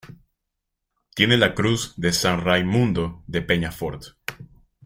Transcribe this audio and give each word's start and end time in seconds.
Tiene 1.13 1.37
la 1.37 1.53
Cruz 1.53 1.93
de 1.95 2.11
San 2.11 2.41
Raimundo 2.41 3.23
de 3.27 3.43
Peñafort. 3.43 4.15